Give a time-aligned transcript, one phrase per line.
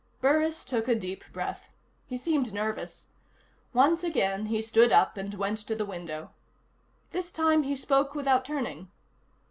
[0.19, 1.69] Burris took a deep breath.
[2.07, 3.09] He seemed nervous.
[3.71, 6.31] Once again he stood up and went to the window.
[7.11, 8.89] This time, he spoke without turning.